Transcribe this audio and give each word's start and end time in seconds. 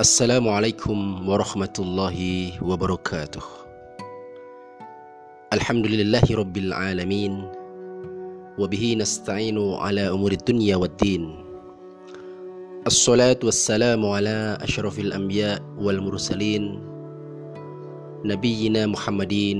السلام 0.00 0.48
عليكم 0.48 1.28
ورحمة 1.28 1.76
الله 1.78 2.18
وبركاته. 2.64 3.44
الحمد 5.52 5.86
لله 5.92 6.24
رب 6.24 6.56
العالمين 6.56 7.32
وبه 8.56 8.84
نستعين 8.96 9.60
على 9.60 10.08
أمور 10.08 10.32
الدنيا 10.32 10.76
والدين. 10.80 11.22
الصلاة 12.88 13.44
والسلام 13.44 14.00
على 14.00 14.56
أشرف 14.64 14.98
الأنبياء 14.98 15.60
والمرسلين 15.76 16.64
نبينا 18.24 18.86
محمدين 18.86 19.58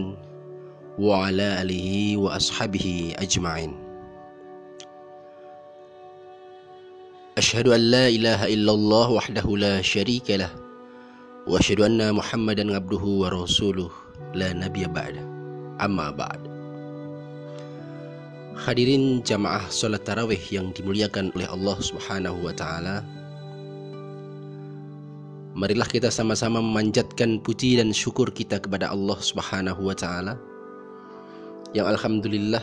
وعلى 0.97 1.49
آله 1.63 2.17
وأصحابه 2.17 3.13
أجمعين. 3.21 3.90
أشهد 7.41 7.73
أن 7.73 7.81
لا 7.89 8.05
إله 8.05 8.53
إلا 8.53 8.73
الله 8.77 9.07
وحده 9.17 9.47
لا 9.57 9.81
شريك 9.81 10.29
له 10.37 10.53
وأشهد 11.49 11.81
أن 11.81 12.13
محمدا 12.13 12.69
عبده 12.69 13.01
ورسوله 13.01 13.91
لا 14.37 14.53
نبي 14.53 14.85
بعد 14.85 15.17
أما 15.81 16.13
بعد. 16.13 16.41
Hadirin 18.61 19.25
jamaah 19.25 19.65
sholat 19.73 20.05
tarawih 20.05 20.37
yang 20.53 20.69
dimuliakan 20.77 21.33
oleh 21.33 21.49
Allah 21.49 21.81
Subhanahu 21.81 22.45
wa 22.45 22.53
Ta'ala, 22.53 23.01
marilah 25.57 25.89
kita 25.89 26.13
sama-sama 26.13 26.61
memanjatkan 26.61 27.41
puji 27.41 27.81
dan 27.81 27.89
syukur 27.97 28.29
kita 28.29 28.61
kepada 28.61 28.93
Allah 28.93 29.17
Subhanahu 29.17 29.89
wa 29.89 29.97
Ta'ala, 29.97 30.37
yang 31.73 31.89
alhamdulillah 31.89 32.61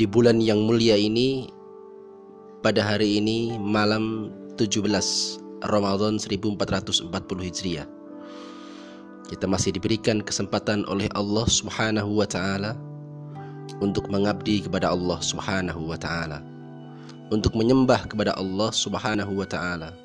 di 0.00 0.08
bulan 0.08 0.40
yang 0.40 0.64
mulia 0.64 0.96
ini 0.96 1.59
pada 2.60 2.84
hari 2.84 3.16
ini 3.16 3.56
malam 3.56 4.28
17 4.60 4.84
Ramadan 5.64 6.20
1440 6.20 7.08
Hijriah. 7.40 7.88
Kita 9.32 9.48
masih 9.48 9.72
diberikan 9.72 10.20
kesempatan 10.20 10.84
oleh 10.84 11.08
Allah 11.16 11.48
Subhanahu 11.48 12.20
wa 12.20 12.28
taala 12.28 12.76
untuk 13.80 14.12
mengabdi 14.12 14.60
kepada 14.60 14.92
Allah 14.92 15.16
Subhanahu 15.24 15.88
wa 15.88 15.96
taala. 15.96 16.44
Untuk 17.32 17.56
menyembah 17.56 18.04
kepada 18.04 18.36
Allah 18.36 18.68
Subhanahu 18.76 19.40
wa 19.40 19.48
taala. 19.48 19.96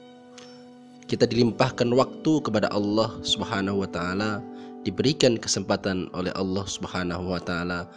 Kita 1.11 1.27
dilimpahkan 1.27 1.91
waktu 1.91 2.39
kepada 2.39 2.71
Allah 2.71 3.19
Subhanahu 3.19 3.83
wa 3.83 3.89
taala, 3.91 4.39
diberikan 4.87 5.35
kesempatan 5.35 6.07
oleh 6.15 6.31
Allah 6.39 6.63
Subhanahu 6.63 7.35
wa 7.35 7.41
taala 7.43 7.91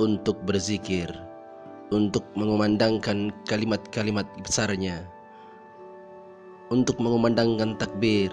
untuk 0.00 0.40
berzikir, 0.48 1.12
untuk 1.92 2.24
mengumandangkan 2.32 3.28
kalimat-kalimat 3.44 4.24
besarnya 4.40 5.04
untuk 6.72 6.96
mengumandangkan 6.96 7.76
takbir 7.76 8.32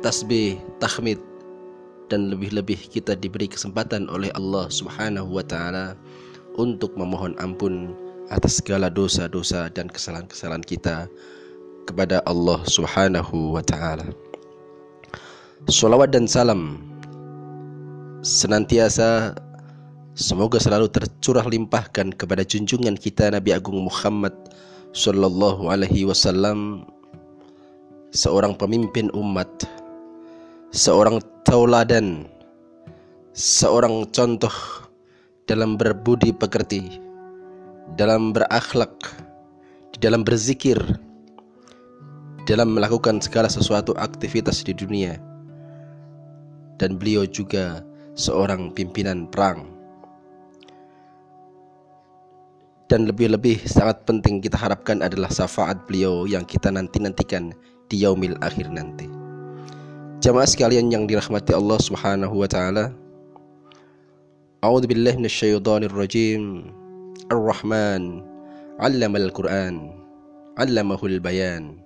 tasbih 0.00 0.62
tahmid 0.78 1.18
dan 2.06 2.30
lebih-lebih 2.30 2.78
kita 2.90 3.18
diberi 3.18 3.50
kesempatan 3.50 4.06
oleh 4.10 4.30
Allah 4.38 4.70
Subhanahu 4.70 5.34
wa 5.34 5.44
taala 5.44 5.98
untuk 6.54 6.94
memohon 6.94 7.34
ampun 7.42 7.94
atas 8.30 8.62
segala 8.62 8.86
dosa-dosa 8.86 9.70
dan 9.74 9.90
kesalahan-kesalahan 9.90 10.62
kita 10.62 11.10
kepada 11.86 12.22
Allah 12.26 12.62
Subhanahu 12.66 13.58
wa 13.58 13.62
taala. 13.62 14.06
Salawat 15.66 16.14
dan 16.14 16.26
salam 16.26 16.82
senantiasa 18.22 19.34
Semoga 20.20 20.60
selalu 20.60 20.92
tercurah 20.92 21.48
limpahkan 21.48 22.12
kepada 22.12 22.44
junjungan 22.44 22.92
kita 22.92 23.32
Nabi 23.32 23.56
Agung 23.56 23.88
Muhammad 23.88 24.36
Sallallahu 24.92 25.72
Alaihi 25.72 26.04
Wasallam 26.04 26.84
Seorang 28.12 28.52
pemimpin 28.60 29.08
umat 29.16 29.48
Seorang 30.76 31.24
tauladan 31.48 32.28
Seorang 33.32 34.12
contoh 34.12 34.52
dalam 35.48 35.80
berbudi 35.80 36.36
pekerti 36.36 37.00
Dalam 37.96 38.36
berakhlak 38.36 38.92
Dalam 40.04 40.20
berzikir 40.20 40.76
Dalam 42.44 42.76
melakukan 42.76 43.24
segala 43.24 43.48
sesuatu 43.48 43.96
aktivitas 43.96 44.68
di 44.68 44.76
dunia. 44.76 45.16
Dan 46.76 47.00
beliau 47.00 47.24
juga 47.24 47.80
seorang 48.20 48.76
pimpinan 48.76 49.24
perang 49.24 49.79
dan 52.90 53.06
lebih-lebih 53.06 53.62
sangat 53.70 54.02
penting 54.02 54.42
kita 54.42 54.58
harapkan 54.58 54.98
adalah 54.98 55.30
syafaat 55.30 55.86
beliau 55.86 56.26
yang 56.26 56.42
kita 56.42 56.74
nanti-nantikan 56.74 57.54
di 57.86 58.02
yaumil 58.02 58.34
akhir 58.42 58.66
nanti. 58.66 59.06
Jamaah 60.18 60.50
sekalian 60.50 60.90
yang 60.90 61.06
dirahmati 61.06 61.54
Allah 61.54 61.78
Subhanahu 61.78 62.34
wa 62.34 62.50
taala. 62.50 62.90
A'udzu 64.66 64.90
minasyaitonir 64.90 65.94
rajim. 65.94 66.66
Ar-Rahman 67.30 68.26
'allamal 68.82 69.30
Qur'an 69.30 69.94
'allamahul 70.58 71.22
bayan. 71.22 71.78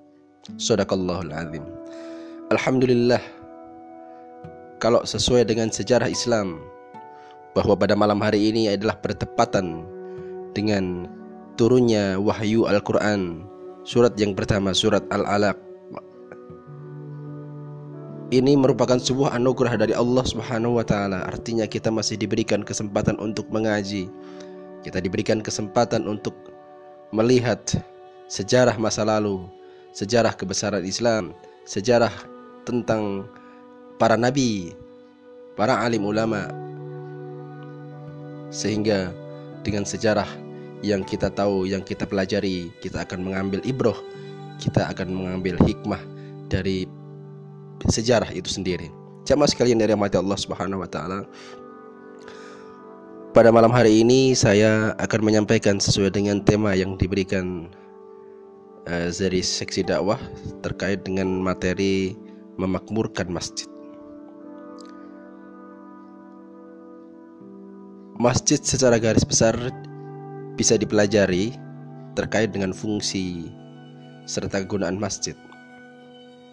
Shadaqallahul 0.57 1.37
azim. 1.37 1.69
Alhamdulillah 2.49 3.21
kalau 4.81 5.05
sesuai 5.05 5.45
dengan 5.53 5.69
sejarah 5.69 6.09
Islam 6.09 6.65
bahwa 7.53 7.77
pada 7.77 7.93
malam 7.93 8.25
hari 8.25 8.49
ini 8.51 8.73
adalah 8.73 8.97
bertepatan 9.05 9.94
dengan 10.55 11.11
turunnya 11.59 12.17
wahyu 12.19 12.71
Al-Quran 12.71 13.45
Surat 13.85 14.17
yang 14.17 14.33
pertama 14.33 14.73
surat 14.73 15.05
Al-Alaq 15.13 15.61
Ini 18.33 18.59
merupakan 18.59 18.99
sebuah 18.99 19.37
anugerah 19.39 19.79
dari 19.79 19.95
Allah 19.95 20.27
Subhanahu 20.27 20.81
wa 20.81 20.83
taala. 20.83 21.23
Artinya 21.23 21.71
kita 21.71 21.93
masih 21.93 22.19
diberikan 22.19 22.67
kesempatan 22.67 23.15
untuk 23.23 23.47
mengaji. 23.53 24.11
Kita 24.83 24.99
diberikan 24.99 25.39
kesempatan 25.39 26.03
untuk 26.11 26.35
melihat 27.15 27.63
sejarah 28.27 28.75
masa 28.75 29.07
lalu, 29.07 29.47
sejarah 29.95 30.35
kebesaran 30.35 30.83
Islam, 30.83 31.31
sejarah 31.63 32.11
tentang 32.67 33.29
para 34.03 34.19
nabi, 34.19 34.75
para 35.55 35.79
alim 35.87 36.03
ulama. 36.03 36.51
Sehingga 38.51 39.15
dengan 39.63 39.87
sejarah 39.87 40.27
yang 40.85 41.01
kita 41.01 41.33
tahu, 41.33 41.65
yang 41.65 41.81
kita 41.81 42.05
pelajari, 42.05 42.69
kita 42.85 43.09
akan 43.09 43.25
mengambil 43.25 43.65
ibroh, 43.65 43.97
kita 44.61 44.93
akan 44.93 45.09
mengambil 45.09 45.57
hikmah 45.65 46.01
dari 46.53 46.85
sejarah 47.89 48.29
itu 48.37 48.53
sendiri. 48.53 48.93
Jamaah 49.25 49.49
sekalian 49.49 49.81
dari 49.81 49.97
mati 49.97 50.21
Allah 50.21 50.37
Subhanahu 50.37 50.85
wa 50.85 50.89
taala. 50.93 51.25
Pada 53.35 53.51
malam 53.51 53.73
hari 53.73 54.05
ini 54.05 54.37
saya 54.37 54.95
akan 55.01 55.21
menyampaikan 55.27 55.81
sesuai 55.81 56.15
dengan 56.15 56.39
tema 56.45 56.77
yang 56.77 56.95
diberikan 56.95 57.67
uh, 58.87 59.09
dari 59.11 59.43
seksi 59.43 59.83
dakwah 59.89 60.21
terkait 60.63 61.03
dengan 61.03 61.43
materi 61.43 62.15
memakmurkan 62.61 63.33
masjid. 63.33 63.67
Masjid 68.15 68.63
secara 68.63 69.03
garis 69.03 69.27
besar 69.27 69.59
bisa 70.55 70.79
dipelajari 70.79 71.55
terkait 72.15 72.55
dengan 72.55 72.71
fungsi 72.71 73.51
serta 74.25 74.63
kegunaan 74.63 74.97
masjid. 74.97 75.35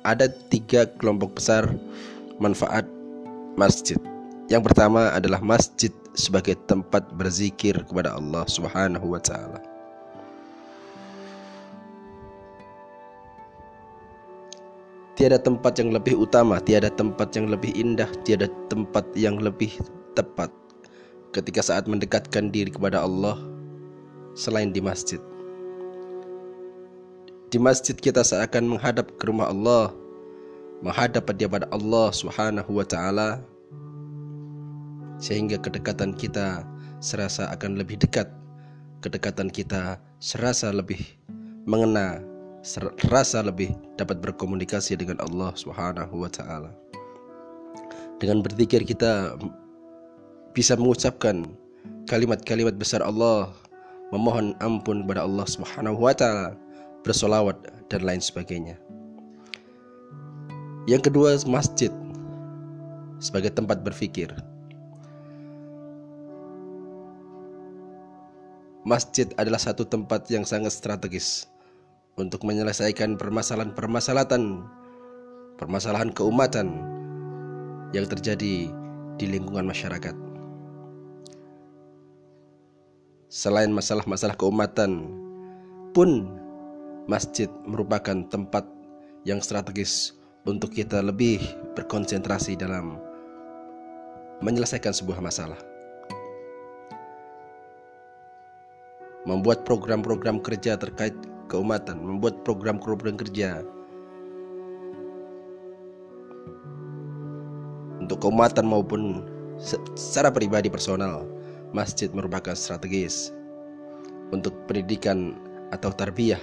Ada 0.02 0.34
tiga 0.50 0.90
kelompok 0.98 1.38
besar 1.38 1.70
manfaat 2.42 2.90
masjid. 3.54 3.98
Yang 4.50 4.74
pertama 4.74 5.14
adalah 5.14 5.40
masjid 5.40 5.94
sebagai 6.18 6.58
tempat 6.68 7.06
berzikir 7.16 7.78
kepada 7.86 8.18
Allah 8.18 8.44
Subhanahu 8.50 9.14
wa 9.16 9.22
taala. 9.22 9.62
Tiada 15.16 15.38
tempat 15.38 15.78
yang 15.78 15.94
lebih 15.94 16.18
utama, 16.18 16.58
tiada 16.58 16.90
tempat 16.90 17.30
yang 17.38 17.46
lebih 17.46 17.70
indah, 17.78 18.10
tiada 18.26 18.50
tempat 18.74 19.06
yang 19.14 19.38
lebih 19.38 19.70
tepat 20.18 20.50
ketika 21.32 21.62
saat 21.64 21.86
mendekatkan 21.86 22.50
diri 22.50 22.74
kepada 22.74 23.06
Allah 23.06 23.38
selain 24.34 24.72
di 24.72 24.80
masjid. 24.80 25.20
Di 27.52 27.60
masjid 27.60 27.96
kita 27.96 28.24
seakan 28.24 28.76
menghadap 28.78 29.12
ke 29.20 29.28
rumah 29.28 29.52
Allah, 29.52 29.92
menghadap 30.80 31.28
pada 31.28 31.68
Allah 31.70 32.08
Subhanahu 32.16 32.80
wa 32.80 32.86
taala 32.88 33.44
sehingga 35.22 35.62
kedekatan 35.62 36.18
kita 36.18 36.66
serasa 37.04 37.52
akan 37.52 37.78
lebih 37.78 38.00
dekat. 38.00 38.32
Kedekatan 39.02 39.50
kita 39.50 39.98
serasa 40.22 40.70
lebih 40.70 41.02
mengena, 41.66 42.22
serasa 42.62 43.42
lebih 43.42 43.74
dapat 43.98 44.22
berkomunikasi 44.22 44.96
dengan 44.96 45.18
Allah 45.26 45.52
Subhanahu 45.58 46.22
wa 46.24 46.30
taala. 46.30 46.72
Dengan 48.22 48.46
berzikir 48.46 48.86
kita 48.86 49.36
bisa 50.54 50.78
mengucapkan 50.78 51.50
kalimat-kalimat 52.06 52.78
besar 52.78 53.02
Allah 53.02 53.50
memohon 54.12 54.54
ampun 54.60 55.08
kepada 55.08 55.24
Allah 55.24 55.48
Subhanahu 55.48 56.04
wa 56.04 56.14
taala, 56.14 56.54
bersolawat 57.02 57.58
dan 57.88 58.04
lain 58.04 58.20
sebagainya. 58.20 58.76
Yang 60.86 61.12
kedua, 61.12 61.40
masjid 61.48 61.90
sebagai 63.22 63.54
tempat 63.54 63.82
berfikir. 63.86 64.34
Masjid 68.82 69.30
adalah 69.38 69.62
satu 69.62 69.86
tempat 69.86 70.26
yang 70.34 70.42
sangat 70.42 70.74
strategis 70.74 71.46
untuk 72.18 72.42
menyelesaikan 72.42 73.14
permasalahan-permasalahan 73.14 74.66
permasalahan 75.62 76.10
keumatan 76.10 76.82
yang 77.94 78.10
terjadi 78.10 78.74
di 79.22 79.26
lingkungan 79.30 79.70
masyarakat. 79.70 80.31
Selain 83.32 83.72
masalah-masalah 83.72 84.36
keumatan, 84.36 85.08
pun 85.96 86.28
masjid 87.08 87.48
merupakan 87.64 88.28
tempat 88.28 88.68
yang 89.24 89.40
strategis 89.40 90.20
untuk 90.44 90.76
kita 90.76 91.00
lebih 91.00 91.40
berkonsentrasi 91.80 92.60
dalam 92.60 93.00
menyelesaikan 94.44 94.92
sebuah 94.92 95.24
masalah. 95.24 95.56
Membuat 99.24 99.64
program-program 99.64 100.44
kerja 100.44 100.76
terkait 100.76 101.16
keumatan, 101.48 102.04
membuat 102.04 102.44
program-program 102.44 103.16
kerja 103.16 103.64
untuk 107.96 108.28
keumatan 108.28 108.68
maupun 108.68 109.24
secara 109.96 110.36
pribadi 110.36 110.68
personal, 110.68 111.24
masjid 111.72 112.12
merupakan 112.12 112.56
strategis 112.56 113.32
untuk 114.32 114.56
pendidikan 114.68 115.36
atau 115.72 115.92
tarbiyah 115.92 116.40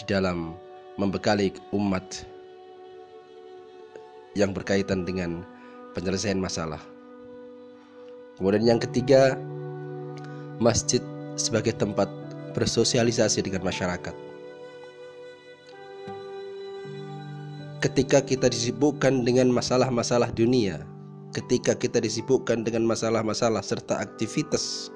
di 0.00 0.04
dalam 0.08 0.56
membekali 1.00 1.52
umat 1.72 2.24
yang 4.36 4.52
berkaitan 4.52 5.02
dengan 5.06 5.42
penyelesaian 5.96 6.38
masalah. 6.38 6.80
Kemudian 8.34 8.66
yang 8.66 8.80
ketiga, 8.82 9.38
masjid 10.58 11.00
sebagai 11.38 11.74
tempat 11.74 12.10
bersosialisasi 12.54 13.46
dengan 13.46 13.62
masyarakat. 13.62 14.14
Ketika 17.82 18.24
kita 18.24 18.48
disibukkan 18.48 19.22
dengan 19.22 19.52
masalah-masalah 19.52 20.32
dunia, 20.32 20.82
ketika 21.34 21.74
kita 21.74 21.98
disibukkan 21.98 22.62
dengan 22.62 22.86
masalah-masalah 22.86 23.60
serta 23.60 23.98
aktivitas 23.98 24.94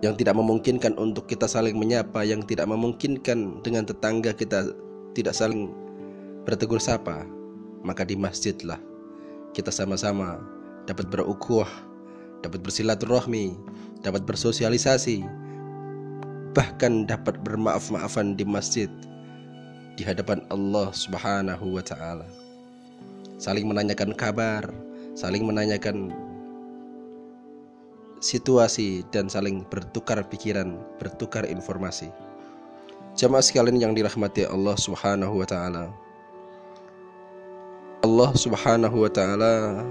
yang 0.00 0.16
tidak 0.16 0.36
memungkinkan 0.36 0.96
untuk 0.96 1.28
kita 1.28 1.44
saling 1.44 1.76
menyapa, 1.76 2.24
yang 2.24 2.40
tidak 2.44 2.68
memungkinkan 2.68 3.60
dengan 3.60 3.84
tetangga 3.84 4.32
kita 4.32 4.72
tidak 5.12 5.36
saling 5.36 5.72
bertegur 6.48 6.80
sapa, 6.80 7.28
maka 7.84 8.04
di 8.04 8.16
masjidlah 8.16 8.80
kita 9.52 9.68
sama-sama 9.72 10.40
dapat 10.88 11.08
berukhuwah, 11.08 11.68
dapat 12.40 12.60
bersilaturahmi, 12.64 13.56
dapat 14.00 14.24
bersosialisasi, 14.28 15.24
bahkan 16.56 17.04
dapat 17.04 17.40
bermaaf-maafan 17.44 18.36
di 18.36 18.44
masjid 18.44 18.88
di 19.96 20.04
hadapan 20.04 20.44
Allah 20.52 20.92
Subhanahu 20.92 21.76
wa 21.76 21.84
taala. 21.84 22.45
Saling 23.36 23.68
menanyakan 23.68 24.16
kabar, 24.16 24.64
saling 25.12 25.44
menanyakan 25.44 26.08
situasi 28.20 29.04
dan 29.12 29.28
saling 29.28 29.64
bertukar 29.68 30.24
pikiran, 30.24 30.80
bertukar 30.96 31.44
informasi. 31.44 32.08
Jamaah 33.16 33.44
sekalian 33.44 33.80
yang 33.80 33.92
dirahmati 33.92 34.48
Allah 34.48 34.76
Subhanahu 34.76 35.40
wa 35.40 35.46
taala. 35.48 35.92
Allah 38.04 38.30
Subhanahu 38.36 38.96
wa 39.04 39.10
taala 39.12 39.84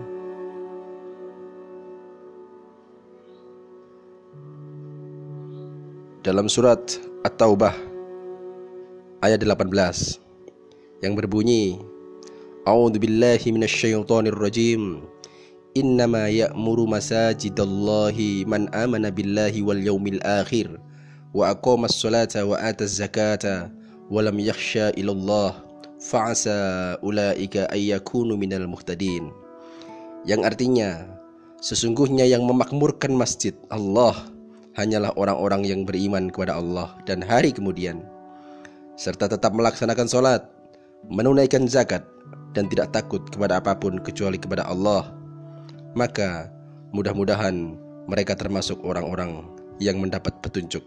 dalam 6.25 6.49
surat 6.49 6.81
At-Taubah 7.21 7.77
ayat 9.21 9.41
18 9.41 9.69
yang 11.05 11.13
berbunyi 11.13 11.77
A'udzu 12.65 12.97
billahi 12.97 13.53
minasyaitonir 13.53 14.33
rajim 14.33 15.05
Innama 15.77 16.33
ya'muru 16.33 16.89
masajidallahi 16.89 18.41
man 18.49 18.73
amana 18.73 19.13
billahi 19.13 19.61
wal 19.61 19.77
yaumil 19.77 20.17
akhir 20.25 20.73
wa 21.29 21.53
aqama 21.53 21.85
as-salata 21.85 22.41
wa 22.41 22.57
ata 22.57 22.89
az-zakata 22.89 23.69
wa 24.09 24.17
lam 24.17 24.41
yakhsha 24.41 24.97
ilallah 24.97 25.61
fa'asa 26.01 26.97
ulaika 27.05 27.69
ayyakunu 27.69 28.33
minal 28.33 28.65
muhtadin. 28.65 29.29
Yang 30.25 30.41
artinya 30.49 31.05
sesungguhnya 31.61 32.25
yang 32.25 32.49
memakmurkan 32.49 33.13
masjid 33.13 33.53
Allah 33.69 34.25
hanyalah 34.73 35.13
orang-orang 35.21 35.69
yang 35.69 35.85
beriman 35.85 36.33
kepada 36.33 36.57
Allah 36.57 36.97
dan 37.05 37.21
hari 37.21 37.53
kemudian 37.53 38.01
serta 38.97 39.29
tetap 39.29 39.53
melaksanakan 39.53 40.09
sholat 40.09 40.41
menunaikan 41.13 41.69
zakat 41.69 42.01
dan 42.55 42.71
tidak 42.71 42.95
takut 42.95 43.21
kepada 43.27 43.59
apa 43.59 43.75
pun 43.75 43.99
kecuali 43.99 44.39
kepada 44.39 44.63
Allah 44.63 45.11
maka 45.95 46.51
mudah-mudahan 46.95 47.75
mereka 48.07 48.35
termasuk 48.37 48.79
orang-orang 48.85 49.43
yang 49.81 49.99
mendapat 49.99 50.31
petunjuk. 50.39 50.83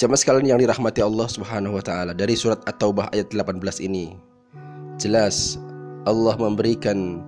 Jamaah 0.00 0.18
sekalian 0.18 0.56
yang 0.56 0.60
dirahmati 0.60 0.98
Allah 0.98 1.28
Subhanahu 1.30 1.78
wa 1.78 1.84
taala 1.84 2.12
dari 2.12 2.34
surat 2.34 2.58
At-Taubah 2.66 3.14
ayat 3.14 3.30
18 3.30 3.86
ini 3.86 4.18
jelas 4.98 5.56
Allah 6.02 6.34
memberikan 6.34 7.22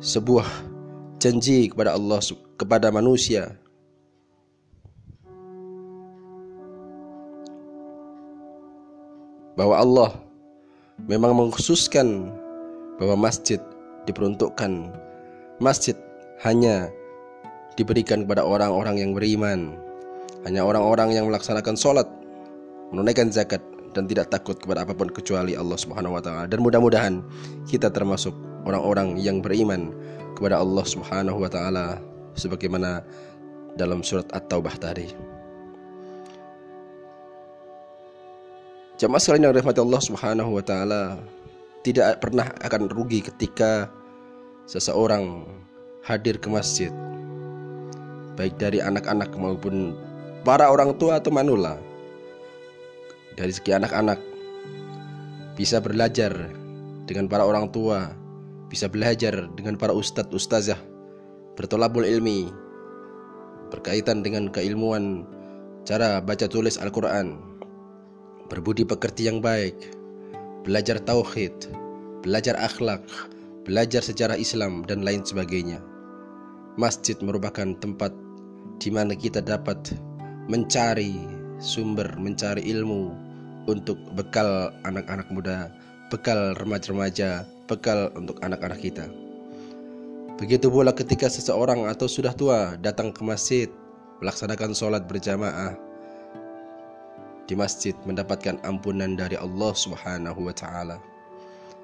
sebuah 0.00 0.48
janji 1.20 1.68
kepada 1.68 1.92
Allah 1.92 2.24
kepada 2.56 2.88
manusia. 2.88 3.52
Bahwa 9.54 9.78
Allah 9.78 10.10
memang 11.06 11.34
mengkhususkan 11.34 12.30
bahwa 12.98 13.26
masjid 13.30 13.58
diperuntukkan 14.06 14.94
masjid 15.58 15.96
hanya 16.42 16.90
diberikan 17.74 18.22
kepada 18.22 18.46
orang-orang 18.46 19.02
yang 19.02 19.10
beriman 19.14 19.74
hanya 20.44 20.60
orang-orang 20.60 21.16
yang 21.16 21.24
melaksanakan 21.32 21.72
sholat, 21.72 22.04
menunaikan 22.92 23.32
zakat, 23.32 23.64
dan 23.96 24.04
tidak 24.04 24.28
takut 24.28 24.58
kepada 24.60 24.84
apa 24.84 24.92
pun 24.92 25.08
kecuali 25.08 25.56
Allah 25.56 25.78
Subhanahu 25.80 26.18
wa 26.18 26.22
taala. 26.22 26.44
Dan 26.44 26.60
mudah-mudahan 26.60 27.24
kita 27.64 27.88
termasuk 27.88 28.36
orang-orang 28.68 29.16
yang 29.16 29.40
beriman 29.40 29.94
kepada 30.36 30.60
Allah 30.60 30.84
Subhanahu 30.84 31.40
wa 31.40 31.48
taala 31.48 31.96
sebagaimana 32.36 33.00
dalam 33.80 34.04
surat 34.04 34.28
At-Taubah 34.36 34.76
tadi. 34.76 35.08
Jamaah 38.94 39.18
sekalian 39.18 39.50
yang 39.50 39.54
dirahmati 39.58 39.82
Allah 39.82 40.02
Subhanahu 40.06 40.50
wa 40.54 40.62
taala, 40.62 41.18
tidak 41.82 42.22
pernah 42.22 42.46
akan 42.62 42.86
rugi 42.86 43.26
ketika 43.26 43.90
seseorang 44.70 45.44
hadir 46.06 46.38
ke 46.38 46.46
masjid 46.46 46.94
baik 48.38 48.54
dari 48.58 48.78
anak-anak 48.78 49.34
maupun 49.34 49.98
para 50.46 50.70
orang 50.70 50.94
tua 50.94 51.18
atau 51.18 51.34
manula. 51.34 51.78
Dari 53.34 53.50
segi 53.50 53.74
anak-anak 53.74 54.22
bisa 55.58 55.82
belajar 55.82 56.30
dengan 57.06 57.26
para 57.26 57.42
orang 57.42 57.70
tua 57.74 58.14
bisa 58.70 58.86
belajar 58.86 59.50
dengan 59.54 59.74
para 59.78 59.94
ustadz 59.94 60.34
ustazah 60.34 60.78
bertolabul 61.54 62.02
ilmi 62.02 62.50
berkaitan 63.70 64.22
dengan 64.22 64.50
keilmuan 64.50 65.22
cara 65.86 66.18
baca 66.18 66.50
tulis 66.50 66.78
Al-Quran 66.78 67.38
berbudi 68.52 68.84
pekerti 68.84 69.28
yang 69.28 69.38
baik 69.44 69.76
belajar 70.64 71.00
tauhid 71.02 71.52
belajar 72.24 72.56
akhlak 72.60 73.04
belajar 73.64 74.00
sejarah 74.00 74.36
Islam 74.36 74.84
dan 74.84 75.04
lain 75.04 75.24
sebagainya 75.24 75.80
masjid 76.76 77.14
merupakan 77.22 77.76
tempat 77.78 78.10
di 78.82 78.90
mana 78.90 79.14
kita 79.14 79.38
dapat 79.40 79.78
mencari 80.50 81.14
sumber, 81.62 82.08
mencari 82.20 82.60
ilmu 82.68 83.14
untuk 83.64 83.96
bekal 84.12 84.68
anak-anak 84.84 85.28
muda, 85.32 85.72
bekal 86.12 86.52
remaja-remaja, 86.60 87.48
bekal 87.64 88.12
untuk 88.12 88.36
anak-anak 88.44 88.76
kita. 88.82 89.08
Begitu 90.36 90.66
pula 90.68 90.90
ketika 90.90 91.30
seseorang 91.30 91.86
atau 91.86 92.10
sudah 92.10 92.34
tua 92.34 92.74
datang 92.82 93.14
ke 93.14 93.22
masjid 93.22 93.70
melaksanakan 94.18 94.74
sholat 94.74 95.06
berjamaah 95.06 95.78
di 97.44 97.54
masjid 97.54 97.92
mendapatkan 98.08 98.56
ampunan 98.64 99.16
dari 99.16 99.36
Allah 99.36 99.72
Subhanahu 99.76 100.48
wa 100.48 100.54
taala. 100.56 100.96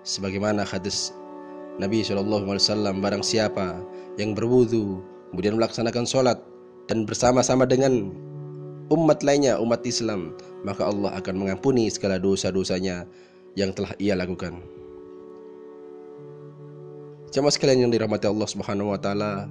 Sebagaimana 0.03 0.65
hadis 0.65 1.13
Nabi 1.77 2.01
Shallallahu 2.01 2.49
alaihi 2.49 2.65
wasallam 2.65 3.05
barang 3.05 3.25
siapa 3.25 3.81
yang 4.17 4.33
berwudu 4.33 5.01
kemudian 5.33 5.57
melaksanakan 5.61 6.05
sholat 6.09 6.39
dan 6.89 7.07
bersama-sama 7.07 7.69
dengan 7.69 8.11
umat 8.91 9.23
lainnya, 9.23 9.63
umat 9.63 9.87
Islam, 9.87 10.35
maka 10.67 10.83
Allah 10.83 11.15
akan 11.15 11.35
mengampuni 11.39 11.87
segala 11.87 12.19
dosa-dosanya 12.19 13.07
yang 13.55 13.71
telah 13.71 13.95
ia 14.03 14.19
lakukan. 14.19 14.59
Jamaah 17.31 17.55
sekalian 17.55 17.87
yang 17.87 17.93
dirahmati 17.95 18.27
Allah 18.27 18.49
Subhanahu 18.51 18.91
wa 18.91 18.99
taala, 18.99 19.47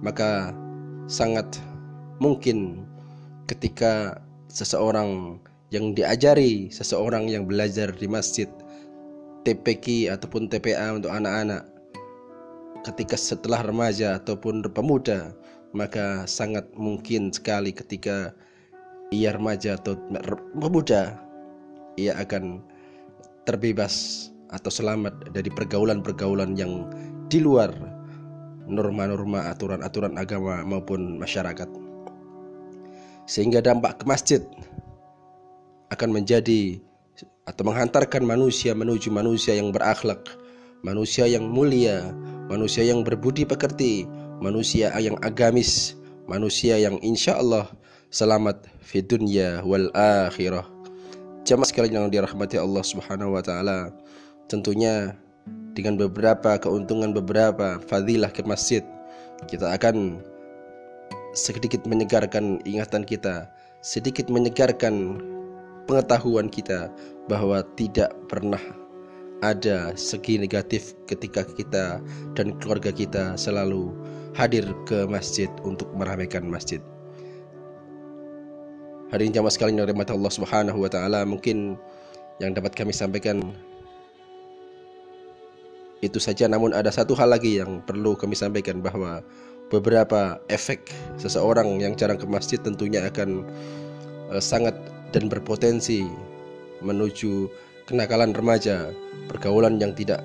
maka 0.00 0.56
sangat 1.04 1.60
mungkin 2.16 2.88
ketika 3.44 4.16
seseorang 4.52 5.40
yang 5.72 5.96
diajari, 5.96 6.68
seseorang 6.68 7.32
yang 7.32 7.48
belajar 7.48 7.88
di 7.96 8.04
masjid 8.04 8.46
TPK 9.48 10.12
ataupun 10.12 10.52
TPA 10.52 10.92
untuk 10.92 11.08
anak-anak 11.08 11.64
ketika 12.84 13.16
setelah 13.16 13.64
remaja 13.64 14.18
ataupun 14.20 14.62
pemuda 14.70 15.32
maka 15.72 16.28
sangat 16.28 16.68
mungkin 16.76 17.32
sekali 17.32 17.72
ketika 17.72 18.36
ia 19.08 19.32
remaja 19.32 19.80
atau 19.80 19.96
pemuda 20.58 21.16
ia 21.96 22.12
akan 22.20 22.60
terbebas 23.48 24.28
atau 24.52 24.68
selamat 24.68 25.32
dari 25.32 25.48
pergaulan-pergaulan 25.48 26.54
yang 26.58 26.86
di 27.32 27.40
luar 27.40 27.72
norma-norma 28.68 29.48
aturan-aturan 29.50 30.14
agama 30.20 30.60
maupun 30.62 31.18
masyarakat. 31.18 31.81
Sehingga 33.32 33.64
dampak 33.64 33.96
ke 33.96 34.04
masjid 34.04 34.44
akan 35.88 36.20
menjadi 36.20 36.76
atau 37.48 37.64
menghantarkan 37.64 38.28
manusia 38.28 38.76
menuju 38.76 39.08
manusia 39.08 39.56
yang 39.56 39.72
berakhlak, 39.72 40.20
manusia 40.84 41.24
yang 41.24 41.48
mulia, 41.48 42.12
manusia 42.52 42.84
yang 42.84 43.00
berbudi 43.00 43.48
pekerti, 43.48 44.04
manusia 44.44 44.92
yang 45.00 45.16
agamis, 45.24 45.96
manusia 46.28 46.76
yang 46.76 47.00
insya 47.00 47.40
Allah 47.40 47.72
selamat 48.12 48.68
di 48.92 49.00
dunia 49.00 49.64
wal 49.64 49.88
akhirah. 49.96 50.68
Jamaah 51.48 51.64
sekalian 51.72 52.04
yang 52.04 52.12
dirahmati 52.12 52.60
Allah 52.60 52.84
Subhanahu 52.84 53.32
wa 53.32 53.40
taala, 53.40 53.96
tentunya 54.44 55.16
dengan 55.72 55.96
beberapa 55.96 56.60
keuntungan 56.60 57.16
beberapa 57.16 57.80
fadilah 57.88 58.28
ke 58.28 58.44
masjid, 58.44 58.84
kita 59.48 59.72
akan 59.72 60.20
sedikit 61.32 61.84
menyegarkan 61.88 62.60
ingatan 62.68 63.04
kita, 63.08 63.48
sedikit 63.80 64.28
menyegarkan 64.28 65.20
pengetahuan 65.88 66.52
kita 66.52 66.92
bahwa 67.26 67.64
tidak 67.74 68.12
pernah 68.28 68.60
ada 69.42 69.90
segi 69.98 70.38
negatif 70.38 70.94
ketika 71.10 71.42
kita 71.42 71.98
dan 72.38 72.54
keluarga 72.62 72.94
kita 72.94 73.34
selalu 73.34 73.90
hadir 74.38 74.62
ke 74.86 75.08
masjid 75.10 75.50
untuk 75.66 75.90
meramaikan 75.98 76.46
masjid. 76.46 76.78
Hari 79.10 79.28
ini 79.28 79.34
jamaah 79.36 79.52
sekalian 79.52 79.76
yang 79.76 79.92
dirahmati 79.92 80.14
Allah 80.14 80.32
Subhanahu 80.32 80.78
wa 80.80 80.88
taala, 80.88 81.20
mungkin 81.28 81.76
yang 82.40 82.56
dapat 82.56 82.72
kami 82.72 82.96
sampaikan 82.96 83.52
itu 86.02 86.18
saja 86.18 86.50
namun 86.50 86.74
ada 86.74 86.90
satu 86.90 87.14
hal 87.14 87.30
lagi 87.30 87.62
yang 87.62 87.78
perlu 87.86 88.18
kami 88.18 88.34
sampaikan 88.34 88.82
bahwa 88.82 89.22
beberapa 89.72 90.36
efek 90.52 90.92
seseorang 91.16 91.80
yang 91.80 91.96
jarang 91.96 92.20
ke 92.20 92.28
masjid 92.28 92.60
tentunya 92.60 93.08
akan 93.08 93.48
uh, 94.28 94.42
sangat 94.42 94.76
dan 95.16 95.32
berpotensi 95.32 96.04
menuju 96.84 97.48
kenakalan 97.88 98.36
remaja, 98.36 98.92
pergaulan 99.32 99.80
yang 99.80 99.96
tidak 99.96 100.20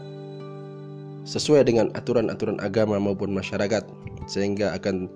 sesuai 1.23 1.67
dengan 1.67 1.91
aturan-aturan 1.95 2.59
agama 2.59 2.99
maupun 2.99 3.31
masyarakat 3.31 3.83
sehingga 4.27 4.75
akan 4.75 5.07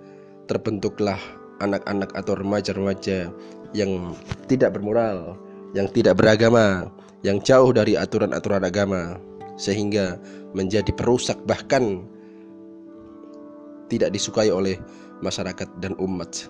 terbentuklah 0.47 1.19
anak-anak 1.63 2.11
atau 2.15 2.35
remaja-remaja 2.35 3.31
yang 3.71 4.15
tidak 4.51 4.75
bermoral, 4.75 5.39
yang 5.71 5.87
tidak 5.87 6.19
beragama, 6.19 6.91
yang 7.23 7.39
jauh 7.39 7.71
dari 7.71 7.95
aturan-aturan 7.95 8.67
agama, 8.67 9.15
sehingga 9.55 10.19
menjadi 10.51 10.91
perusak 10.91 11.39
bahkan 11.47 12.03
tidak 13.91 14.15
disukai 14.15 14.47
oleh 14.47 14.79
masyarakat 15.19 15.67
dan 15.83 15.93
umat. 15.99 16.47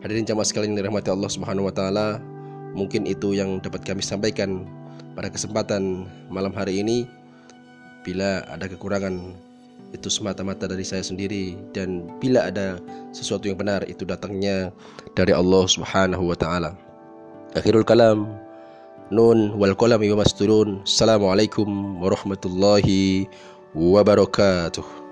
Hadirin 0.00 0.24
jamaah 0.24 0.48
sekalian 0.48 0.72
yang 0.72 0.88
dirahmati 0.88 1.12
Allah 1.12 1.28
Subhanahu 1.28 1.68
wa 1.68 1.74
taala, 1.76 2.20
mungkin 2.72 3.04
itu 3.04 3.36
yang 3.36 3.60
dapat 3.60 3.84
kami 3.84 4.00
sampaikan 4.00 4.64
pada 5.12 5.28
kesempatan 5.28 6.08
malam 6.32 6.52
hari 6.56 6.80
ini. 6.80 7.04
Bila 8.04 8.44
ada 8.48 8.68
kekurangan 8.68 9.32
itu 9.96 10.08
semata-mata 10.12 10.68
dari 10.68 10.84
saya 10.84 11.00
sendiri 11.00 11.56
dan 11.72 12.04
bila 12.20 12.50
ada 12.50 12.76
sesuatu 13.16 13.48
yang 13.48 13.56
benar 13.56 13.80
itu 13.88 14.04
datangnya 14.04 14.68
dari 15.16 15.32
Allah 15.32 15.64
Subhanahu 15.68 16.32
wa 16.32 16.36
taala. 16.36 16.76
Akhirul 17.54 17.86
kalam 17.86 18.44
Nun 19.12 19.52
wal 19.60 19.76
qalam 19.76 20.00
wa 20.00 20.24
masturun. 20.24 20.80
Assalamualaikum 20.88 22.00
warahmatullahi 22.00 23.28
wabarakatuh. 23.76 25.03